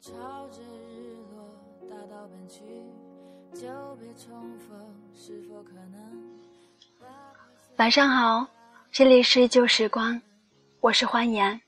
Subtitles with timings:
[0.00, 0.12] 朝
[0.48, 1.48] 着日落
[1.88, 2.60] 大道奔去，
[3.54, 4.76] 久别重逢，
[5.14, 5.98] 是否可能？
[7.76, 8.46] 晚上好，
[8.92, 10.20] 这里是旧时光，
[10.80, 11.58] 我是欢颜。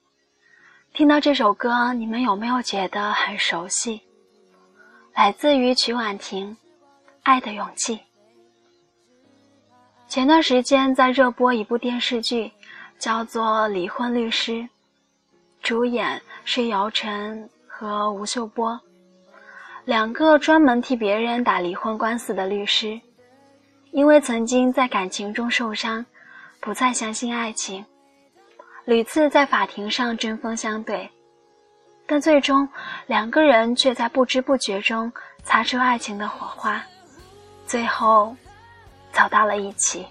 [0.92, 4.02] 听到这首歌，你们有没有觉得很熟悉？
[5.16, 6.50] 来自于曲婉婷，
[7.22, 7.96] 《爱的勇气》。
[10.06, 12.52] 前段时间在热播一部电视剧，
[12.98, 14.52] 叫做《离婚律师》，
[15.62, 17.48] 主演是姚晨。
[17.66, 18.78] 和吴秀波，
[19.84, 22.98] 两个专门替别人打离婚官司的律师，
[23.90, 26.04] 因为曾经在感情中受伤，
[26.58, 27.84] 不再相信爱情，
[28.86, 31.10] 屡次在法庭上针锋相对，
[32.06, 32.68] 但最终
[33.06, 35.12] 两个人却在不知不觉中
[35.42, 36.80] 擦出爱情的火花，
[37.66, 38.34] 最后
[39.12, 40.06] 走到了一起。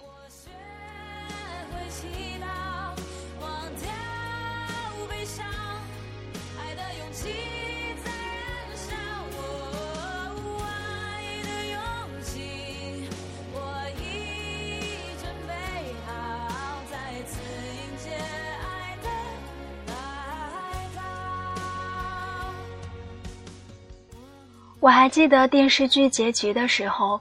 [24.86, 27.20] 我还记得电视剧结局的时候，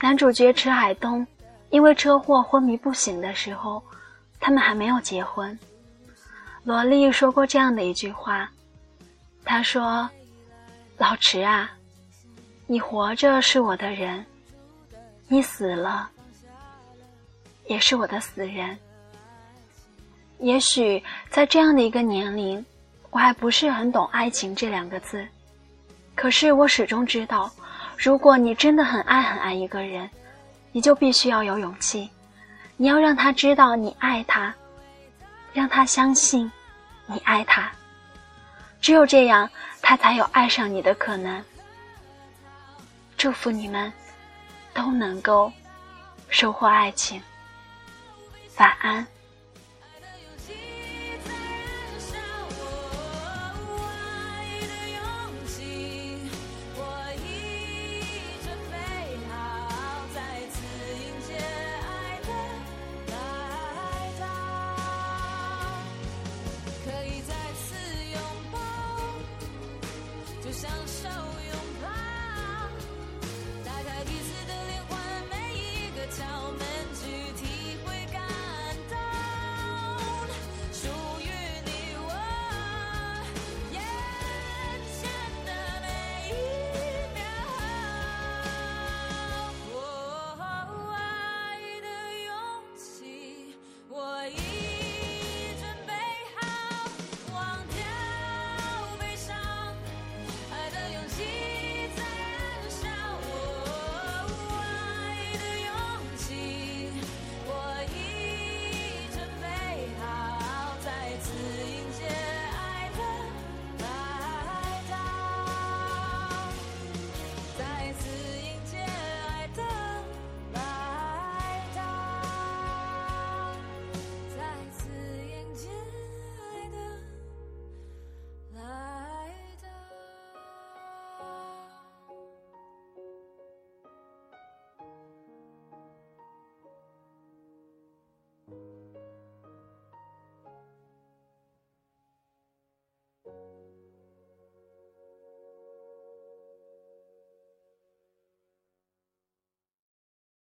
[0.00, 1.24] 男主角池海东
[1.70, 3.80] 因为车祸昏迷不醒的时候，
[4.40, 5.56] 他们还没有结婚。
[6.64, 8.50] 罗莉说过这样的一句话，
[9.44, 10.10] 她说
[10.98, 11.70] ：“老池啊，
[12.66, 14.26] 你活着是我的人，
[15.28, 16.10] 你死了
[17.66, 18.76] 也是我的死人。”
[20.40, 22.66] 也许在这样的一个年龄，
[23.10, 25.24] 我还不是很懂爱情这两个字。
[26.16, 27.48] 可是我始终知道，
[27.96, 30.08] 如果你真的很爱很爱一个人，
[30.72, 32.10] 你就必须要有勇气，
[32.76, 34.52] 你要让他知道你爱他，
[35.52, 36.50] 让他相信
[37.06, 37.70] 你爱他。
[38.80, 39.48] 只有这样，
[39.82, 41.44] 他才有爱上你的可能。
[43.16, 43.92] 祝福你们
[44.74, 45.52] 都能够
[46.28, 47.20] 收获爱情。
[48.58, 49.06] 晚安。